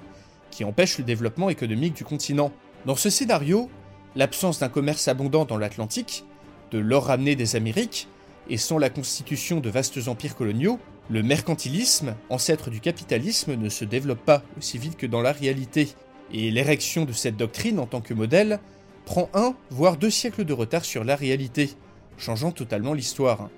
qui 0.51 0.63
empêchent 0.63 0.97
le 0.97 1.03
développement 1.03 1.49
économique 1.49 1.93
du 1.93 2.05
continent. 2.05 2.51
Dans 2.85 2.95
ce 2.95 3.09
scénario, 3.09 3.69
l'absence 4.15 4.59
d'un 4.59 4.69
commerce 4.69 5.07
abondant 5.07 5.45
dans 5.45 5.57
l'Atlantique, 5.57 6.23
de 6.71 6.79
l'or 6.79 7.05
ramené 7.05 7.35
des 7.35 7.55
Amériques, 7.55 8.07
et 8.49 8.57
sans 8.57 8.79
la 8.79 8.89
constitution 8.89 9.59
de 9.59 9.69
vastes 9.69 10.07
empires 10.07 10.35
coloniaux, 10.35 10.79
le 11.09 11.21
mercantilisme, 11.21 12.15
ancêtre 12.29 12.69
du 12.69 12.79
capitalisme, 12.79 13.55
ne 13.55 13.69
se 13.69 13.85
développe 13.85 14.23
pas 14.23 14.41
aussi 14.57 14.77
vite 14.77 14.97
que 14.97 15.05
dans 15.05 15.21
la 15.21 15.31
réalité, 15.31 15.89
et 16.31 16.51
l'érection 16.51 17.05
de 17.05 17.13
cette 17.13 17.37
doctrine 17.37 17.79
en 17.79 17.85
tant 17.85 18.01
que 18.01 18.13
modèle 18.13 18.59
prend 19.05 19.29
un, 19.33 19.55
voire 19.69 19.97
deux 19.97 20.09
siècles 20.09 20.45
de 20.45 20.53
retard 20.53 20.85
sur 20.85 21.03
la 21.03 21.15
réalité, 21.15 21.71
changeant 22.17 22.51
totalement 22.51 22.93
l'histoire. 22.93 23.49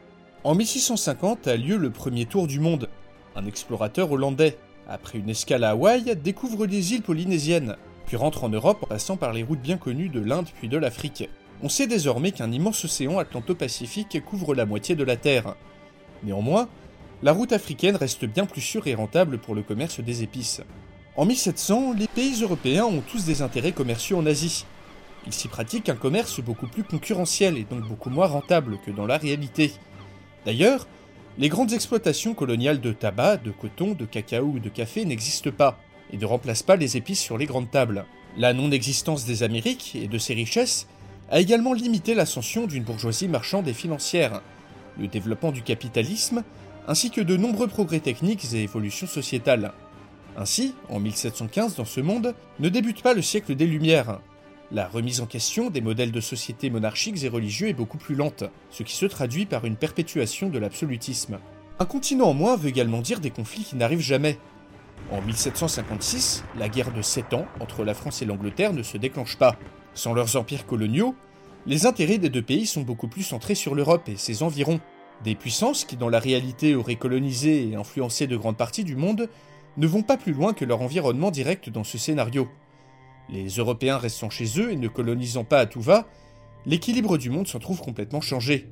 En 0.43 0.55
1650 0.55 1.47
a 1.47 1.57
lieu 1.57 1.77
le 1.77 1.91
premier 1.91 2.25
tour 2.25 2.47
du 2.47 2.59
monde. 2.59 2.89
Un 3.35 3.45
explorateur 3.45 4.11
hollandais, 4.11 4.57
après 4.87 5.19
une 5.19 5.29
escale 5.29 5.63
à 5.63 5.71
Hawaï, 5.71 6.15
découvre 6.15 6.65
les 6.65 6.93
îles 6.93 7.01
polynésiennes, 7.01 7.75
puis 8.05 8.17
rentre 8.17 8.43
en 8.43 8.49
Europe 8.49 8.79
en 8.83 8.87
passant 8.87 9.17
par 9.17 9.33
les 9.33 9.43
routes 9.43 9.61
bien 9.61 9.77
connues 9.77 10.09
de 10.09 10.19
l'Inde 10.19 10.47
puis 10.59 10.67
de 10.67 10.77
l'Afrique. 10.77 11.29
On 11.63 11.69
sait 11.69 11.87
désormais 11.87 12.31
qu'un 12.31 12.51
immense 12.51 12.83
océan 12.85 13.19
Atlanto-Pacifique 13.19 14.23
couvre 14.25 14.55
la 14.55 14.65
moitié 14.65 14.95
de 14.95 15.03
la 15.03 15.15
Terre. 15.15 15.55
Néanmoins, 16.23 16.67
la 17.23 17.33
route 17.33 17.51
africaine 17.51 17.95
reste 17.95 18.25
bien 18.25 18.47
plus 18.47 18.61
sûre 18.61 18.87
et 18.87 18.95
rentable 18.95 19.37
pour 19.37 19.53
le 19.53 19.61
commerce 19.61 19.99
des 19.99 20.23
épices. 20.23 20.61
En 21.21 21.25
1700, 21.25 21.93
les 21.99 22.07
pays 22.07 22.41
européens 22.41 22.85
ont 22.85 23.01
tous 23.01 23.25
des 23.25 23.43
intérêts 23.43 23.73
commerciaux 23.73 24.17
en 24.17 24.25
Asie. 24.25 24.65
Ils 25.27 25.33
s'y 25.33 25.47
pratiquent 25.47 25.89
un 25.89 25.95
commerce 25.95 26.39
beaucoup 26.41 26.65
plus 26.65 26.83
concurrentiel 26.83 27.59
et 27.59 27.63
donc 27.63 27.87
beaucoup 27.87 28.09
moins 28.09 28.25
rentable 28.25 28.79
que 28.83 28.89
dans 28.89 29.05
la 29.05 29.19
réalité. 29.19 29.71
D'ailleurs, 30.47 30.87
les 31.37 31.47
grandes 31.47 31.73
exploitations 31.73 32.33
coloniales 32.33 32.81
de 32.81 32.91
tabac, 32.91 33.37
de 33.37 33.51
coton, 33.51 33.91
de 33.93 34.05
cacao 34.05 34.45
ou 34.45 34.57
de 34.57 34.69
café 34.69 35.05
n'existent 35.05 35.51
pas 35.51 35.77
et 36.11 36.17
ne 36.17 36.25
remplacent 36.25 36.63
pas 36.63 36.75
les 36.75 36.97
épices 36.97 37.21
sur 37.21 37.37
les 37.37 37.45
grandes 37.45 37.69
tables. 37.69 38.05
La 38.35 38.55
non-existence 38.55 39.23
des 39.23 39.43
Amériques 39.43 39.95
et 39.95 40.07
de 40.07 40.17
ses 40.17 40.33
richesses 40.33 40.87
a 41.29 41.39
également 41.39 41.73
limité 41.73 42.15
l'ascension 42.15 42.65
d'une 42.65 42.83
bourgeoisie 42.83 43.27
marchande 43.27 43.67
et 43.67 43.73
financière, 43.73 44.41
le 44.97 45.07
développement 45.07 45.51
du 45.51 45.61
capitalisme, 45.61 46.43
ainsi 46.87 47.11
que 47.11 47.21
de 47.21 47.37
nombreux 47.37 47.67
progrès 47.67 47.99
techniques 47.99 48.51
et 48.55 48.63
évolutions 48.63 49.05
sociétales. 49.05 49.71
Ainsi, 50.38 50.75
en 50.89 51.00
1715 51.00 51.75
dans 51.75 51.85
ce 51.85 52.01
monde, 52.01 52.35
ne 52.59 52.69
débute 52.69 53.01
pas 53.01 53.13
le 53.13 53.21
siècle 53.21 53.55
des 53.55 53.67
Lumières. 53.67 54.19
La 54.71 54.88
remise 54.88 55.19
en 55.19 55.25
question 55.25 55.69
des 55.69 55.81
modèles 55.81 56.13
de 56.13 56.21
société 56.21 56.69
monarchiques 56.69 57.23
et 57.23 57.27
religieux 57.27 57.67
est 57.67 57.73
beaucoup 57.73 57.97
plus 57.97 58.15
lente, 58.15 58.45
ce 58.69 58.83
qui 58.83 58.95
se 58.95 59.05
traduit 59.05 59.45
par 59.45 59.65
une 59.65 59.75
perpétuation 59.75 60.47
de 60.50 60.59
l'absolutisme. 60.59 61.39
Un 61.79 61.85
continent 61.85 62.29
en 62.29 62.33
moins 62.33 62.55
veut 62.55 62.69
également 62.69 63.01
dire 63.01 63.19
des 63.19 63.31
conflits 63.31 63.65
qui 63.65 63.75
n'arrivent 63.75 64.00
jamais. 64.00 64.38
En 65.11 65.21
1756, 65.21 66.45
la 66.57 66.69
guerre 66.69 66.93
de 66.93 67.01
7 67.01 67.33
ans 67.33 67.45
entre 67.59 67.83
la 67.83 67.93
France 67.93 68.21
et 68.21 68.25
l'Angleterre 68.25 68.71
ne 68.71 68.83
se 68.83 68.97
déclenche 68.97 69.38
pas. 69.38 69.57
Sans 69.93 70.13
leurs 70.13 70.38
empires 70.38 70.65
coloniaux, 70.65 71.15
les 71.65 71.85
intérêts 71.85 72.17
des 72.17 72.29
deux 72.29 72.41
pays 72.41 72.65
sont 72.65 72.81
beaucoup 72.81 73.09
plus 73.09 73.23
centrés 73.23 73.55
sur 73.55 73.75
l'Europe 73.75 74.07
et 74.07 74.15
ses 74.15 74.41
environs. 74.41 74.79
Des 75.25 75.35
puissances 75.35 75.83
qui 75.83 75.97
dans 75.97 76.09
la 76.09 76.19
réalité 76.19 76.75
auraient 76.75 76.95
colonisé 76.95 77.67
et 77.67 77.75
influencé 77.75 78.25
de 78.25 78.38
grandes 78.38 78.57
parties 78.57 78.85
du 78.85 78.95
monde 78.95 79.27
ne 79.77 79.87
vont 79.87 80.03
pas 80.03 80.17
plus 80.17 80.33
loin 80.33 80.53
que 80.53 80.65
leur 80.65 80.81
environnement 80.81 81.31
direct 81.31 81.69
dans 81.69 81.83
ce 81.83 81.97
scénario. 81.97 82.47
Les 83.29 83.47
Européens 83.47 83.97
restant 83.97 84.29
chez 84.29 84.59
eux 84.59 84.71
et 84.71 84.75
ne 84.75 84.87
colonisant 84.87 85.43
pas 85.43 85.59
à 85.59 85.65
tout 85.65 85.81
va, 85.81 86.07
l'équilibre 86.65 87.17
du 87.17 87.29
monde 87.29 87.47
s'en 87.47 87.59
trouve 87.59 87.81
complètement 87.81 88.21
changé. 88.21 88.67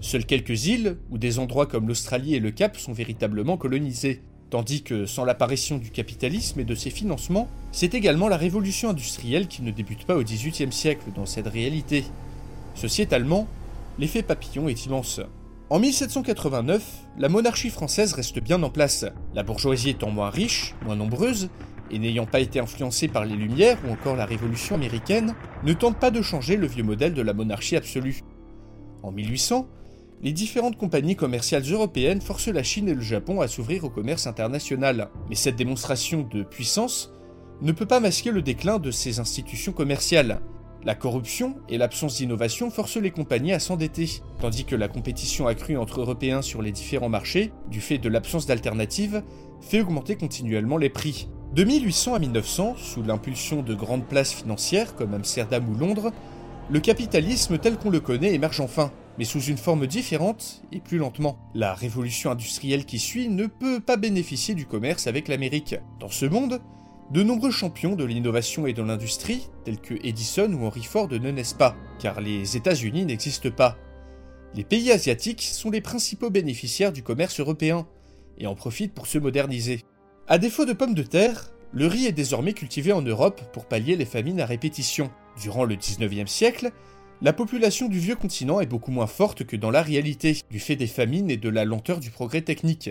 Seules 0.00 0.26
quelques 0.26 0.66
îles, 0.66 0.98
ou 1.10 1.18
des 1.18 1.38
endroits 1.38 1.66
comme 1.66 1.88
l'Australie 1.88 2.34
et 2.34 2.40
le 2.40 2.50
Cap 2.50 2.76
sont 2.76 2.92
véritablement 2.92 3.56
colonisés. 3.56 4.22
Tandis 4.50 4.82
que 4.82 5.06
sans 5.06 5.24
l'apparition 5.24 5.78
du 5.78 5.90
capitalisme 5.90 6.60
et 6.60 6.64
de 6.64 6.74
ses 6.74 6.90
financements, 6.90 7.48
c'est 7.72 7.94
également 7.94 8.28
la 8.28 8.36
révolution 8.36 8.90
industrielle 8.90 9.48
qui 9.48 9.62
ne 9.62 9.70
débute 9.70 10.04
pas 10.04 10.16
au 10.16 10.22
XVIIIe 10.22 10.72
siècle 10.72 11.06
dans 11.14 11.26
cette 11.26 11.48
réalité. 11.48 12.04
Sociétalement, 12.74 13.48
l'effet 13.98 14.22
papillon 14.22 14.68
est 14.68 14.86
immense. 14.86 15.20
En 15.68 15.80
1789, 15.80 16.84
la 17.18 17.28
monarchie 17.28 17.70
française 17.70 18.12
reste 18.12 18.38
bien 18.38 18.62
en 18.62 18.70
place, 18.70 19.04
la 19.34 19.42
bourgeoisie 19.42 19.90
étant 19.90 20.10
moins 20.10 20.30
riche, 20.30 20.76
moins 20.84 20.94
nombreuse, 20.94 21.48
et 21.90 21.98
n'ayant 21.98 22.24
pas 22.24 22.38
été 22.38 22.60
influencée 22.60 23.08
par 23.08 23.24
les 23.24 23.34
Lumières 23.34 23.78
ou 23.84 23.90
encore 23.90 24.14
la 24.14 24.26
Révolution 24.26 24.76
américaine, 24.76 25.34
ne 25.64 25.72
tente 25.72 25.98
pas 25.98 26.12
de 26.12 26.22
changer 26.22 26.56
le 26.56 26.68
vieux 26.68 26.84
modèle 26.84 27.14
de 27.14 27.22
la 27.22 27.32
monarchie 27.32 27.74
absolue. 27.74 28.22
En 29.02 29.10
1800, 29.10 29.66
les 30.22 30.32
différentes 30.32 30.78
compagnies 30.78 31.16
commerciales 31.16 31.64
européennes 31.68 32.20
forcent 32.20 32.46
la 32.46 32.62
Chine 32.62 32.88
et 32.88 32.94
le 32.94 33.00
Japon 33.00 33.40
à 33.40 33.48
s'ouvrir 33.48 33.82
au 33.82 33.90
commerce 33.90 34.28
international. 34.28 35.10
Mais 35.28 35.34
cette 35.34 35.56
démonstration 35.56 36.22
de 36.22 36.44
puissance 36.44 37.12
ne 37.60 37.72
peut 37.72 37.86
pas 37.86 37.98
masquer 37.98 38.30
le 38.30 38.42
déclin 38.42 38.78
de 38.78 38.92
ces 38.92 39.18
institutions 39.18 39.72
commerciales. 39.72 40.40
La 40.86 40.94
corruption 40.94 41.56
et 41.68 41.78
l'absence 41.78 42.18
d'innovation 42.18 42.70
forcent 42.70 42.98
les 42.98 43.10
compagnies 43.10 43.52
à 43.52 43.58
s'endetter, 43.58 44.08
tandis 44.40 44.64
que 44.64 44.76
la 44.76 44.86
compétition 44.86 45.48
accrue 45.48 45.76
entre 45.76 46.00
Européens 46.00 46.42
sur 46.42 46.62
les 46.62 46.70
différents 46.70 47.08
marchés, 47.08 47.50
du 47.68 47.80
fait 47.80 47.98
de 47.98 48.08
l'absence 48.08 48.46
d'alternatives, 48.46 49.24
fait 49.60 49.80
augmenter 49.80 50.14
continuellement 50.14 50.76
les 50.76 50.88
prix. 50.88 51.28
De 51.56 51.64
1800 51.64 52.14
à 52.14 52.18
1900, 52.20 52.76
sous 52.76 53.02
l'impulsion 53.02 53.62
de 53.62 53.74
grandes 53.74 54.06
places 54.06 54.32
financières 54.32 54.94
comme 54.94 55.12
Amsterdam 55.12 55.68
ou 55.68 55.76
Londres, 55.76 56.12
le 56.70 56.78
capitalisme 56.78 57.58
tel 57.58 57.78
qu'on 57.78 57.90
le 57.90 57.98
connaît 57.98 58.34
émerge 58.34 58.60
enfin, 58.60 58.92
mais 59.18 59.24
sous 59.24 59.42
une 59.42 59.58
forme 59.58 59.88
différente 59.88 60.62
et 60.70 60.78
plus 60.78 60.98
lentement. 60.98 61.36
La 61.52 61.74
révolution 61.74 62.30
industrielle 62.30 62.84
qui 62.84 63.00
suit 63.00 63.28
ne 63.28 63.46
peut 63.46 63.80
pas 63.80 63.96
bénéficier 63.96 64.54
du 64.54 64.66
commerce 64.66 65.08
avec 65.08 65.26
l'Amérique. 65.26 65.74
Dans 65.98 66.10
ce 66.10 66.26
monde, 66.26 66.60
de 67.10 67.22
nombreux 67.22 67.50
champions 67.50 67.94
de 67.94 68.04
l'innovation 68.04 68.66
et 68.66 68.72
de 68.72 68.82
l'industrie, 68.82 69.48
tels 69.64 69.80
que 69.80 69.94
Edison 70.02 70.52
ou 70.52 70.64
Henry 70.66 70.82
Ford, 70.82 71.08
ne 71.08 71.30
naissent 71.30 71.54
pas, 71.54 71.76
car 72.00 72.20
les 72.20 72.56
États-Unis 72.56 73.04
n'existent 73.04 73.50
pas. 73.50 73.78
Les 74.54 74.64
pays 74.64 74.90
asiatiques 74.90 75.42
sont 75.42 75.70
les 75.70 75.80
principaux 75.80 76.30
bénéficiaires 76.30 76.92
du 76.92 77.02
commerce 77.02 77.38
européen, 77.38 77.86
et 78.38 78.46
en 78.46 78.54
profitent 78.54 78.94
pour 78.94 79.06
se 79.06 79.18
moderniser. 79.18 79.82
À 80.26 80.38
défaut 80.38 80.64
de 80.64 80.72
pommes 80.72 80.94
de 80.94 81.02
terre, 81.02 81.52
le 81.72 81.86
riz 81.86 82.06
est 82.06 82.12
désormais 82.12 82.52
cultivé 82.52 82.92
en 82.92 83.02
Europe 83.02 83.40
pour 83.52 83.66
pallier 83.66 83.96
les 83.96 84.04
famines 84.04 84.40
à 84.40 84.46
répétition. 84.46 85.10
Durant 85.40 85.64
le 85.64 85.76
19e 85.76 86.26
siècle, 86.26 86.70
la 87.22 87.32
population 87.32 87.88
du 87.88 87.98
vieux 87.98 88.16
continent 88.16 88.60
est 88.60 88.66
beaucoup 88.66 88.90
moins 88.90 89.06
forte 89.06 89.44
que 89.44 89.56
dans 89.56 89.70
la 89.70 89.82
réalité, 89.82 90.38
du 90.50 90.58
fait 90.58 90.76
des 90.76 90.86
famines 90.86 91.30
et 91.30 91.36
de 91.36 91.48
la 91.48 91.64
lenteur 91.64 92.00
du 92.00 92.10
progrès 92.10 92.42
technique. 92.42 92.90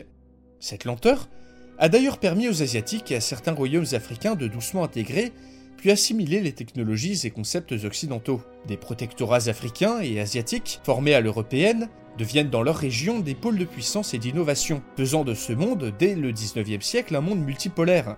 Cette 0.59 0.85
lenteur 0.85 1.29
a 1.77 1.89
d'ailleurs 1.89 2.19
permis 2.19 2.47
aux 2.47 2.61
Asiatiques 2.61 3.11
et 3.11 3.15
à 3.15 3.21
certains 3.21 3.53
royaumes 3.53 3.85
africains 3.93 4.35
de 4.35 4.47
doucement 4.47 4.83
intégrer 4.83 5.33
puis 5.77 5.91
assimiler 5.91 6.41
les 6.41 6.53
technologies 6.53 7.21
et 7.25 7.31
concepts 7.31 7.73
occidentaux. 7.83 8.41
Des 8.67 8.77
protectorats 8.77 9.47
africains 9.49 9.99
et 10.01 10.19
asiatiques, 10.19 10.79
formés 10.83 11.13
à 11.13 11.21
l'européenne, 11.21 11.89
deviennent 12.17 12.49
dans 12.49 12.63
leur 12.63 12.77
région 12.77 13.19
des 13.19 13.35
pôles 13.35 13.57
de 13.57 13.65
puissance 13.65 14.13
et 14.13 14.17
d'innovation, 14.17 14.81
faisant 14.95 15.23
de 15.23 15.33
ce 15.33 15.53
monde, 15.53 15.93
dès 15.99 16.15
le 16.15 16.31
19e 16.31 16.81
siècle, 16.81 17.15
un 17.15 17.21
monde 17.21 17.43
multipolaire, 17.43 18.15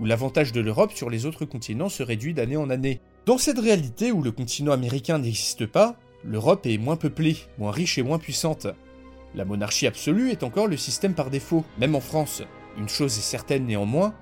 où 0.00 0.06
l'avantage 0.06 0.52
de 0.52 0.60
l'Europe 0.60 0.92
sur 0.92 1.10
les 1.10 1.26
autres 1.26 1.44
continents 1.44 1.88
se 1.88 2.02
réduit 2.02 2.34
d'année 2.34 2.56
en 2.56 2.70
année. 2.70 3.00
Dans 3.26 3.38
cette 3.38 3.58
réalité 3.58 4.12
où 4.12 4.22
le 4.22 4.32
continent 4.32 4.72
américain 4.72 5.18
n'existe 5.18 5.66
pas, 5.66 5.96
l'Europe 6.24 6.66
est 6.66 6.78
moins 6.78 6.96
peuplée, 6.96 7.36
moins 7.58 7.70
riche 7.70 7.98
et 7.98 8.02
moins 8.02 8.18
puissante. 8.18 8.66
La 9.34 9.44
monarchie 9.44 9.86
absolue 9.86 10.30
est 10.30 10.42
encore 10.42 10.68
le 10.68 10.76
système 10.76 11.14
par 11.14 11.28
défaut, 11.28 11.64
même 11.78 11.94
en 11.94 12.00
France. 12.00 12.42
Une 12.76 12.88
chose 12.88 13.16
est 13.18 13.22
certaine 13.22 13.66
néanmoins, 13.66 14.14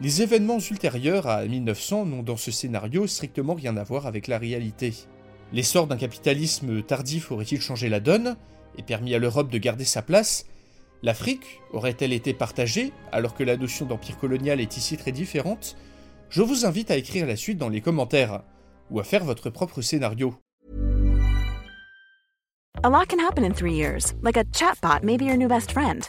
les 0.00 0.22
événements 0.22 0.60
ultérieurs 0.60 1.26
à 1.26 1.44
1900 1.44 2.06
n'ont 2.06 2.22
dans 2.22 2.36
ce 2.36 2.50
scénario 2.50 3.06
strictement 3.06 3.54
rien 3.54 3.76
à 3.76 3.82
voir 3.82 4.06
avec 4.06 4.28
la 4.28 4.38
réalité. 4.38 4.94
L'essor 5.52 5.86
d'un 5.86 5.96
capitalisme 5.96 6.82
tardif 6.82 7.32
aurait-il 7.32 7.60
changé 7.60 7.88
la 7.88 8.00
donne 8.00 8.36
et 8.76 8.82
permis 8.82 9.14
à 9.14 9.18
l'Europe 9.18 9.50
de 9.50 9.58
garder 9.58 9.84
sa 9.84 10.02
place? 10.02 10.46
L'Afrique 11.02 11.60
aurait-elle 11.72 12.12
été 12.12 12.32
partagée 12.32 12.92
alors 13.12 13.34
que 13.34 13.44
la 13.44 13.56
notion 13.56 13.86
d'empire 13.86 14.18
colonial 14.18 14.60
est 14.60 14.76
ici 14.76 14.96
très 14.96 15.12
différente? 15.12 15.76
Je 16.30 16.42
vous 16.42 16.64
invite 16.64 16.90
à 16.90 16.96
écrire 16.96 17.26
la 17.26 17.36
suite 17.36 17.58
dans 17.58 17.68
les 17.68 17.80
commentaires 17.80 18.42
ou 18.90 19.00
à 19.00 19.04
faire 19.04 19.24
votre 19.24 19.50
propre 19.50 19.82
scénario. 19.82 20.34
A 22.84 22.88
lot 22.88 23.08
can 23.08 23.18
happen 23.18 23.44
in 23.44 23.52
three 23.52 23.74
years, 23.74 24.14
like 24.22 24.36
a 24.36 24.44
chatbot 24.52 25.02
your 25.02 25.36
new 25.36 25.48
best 25.48 25.72
friend. 25.72 26.08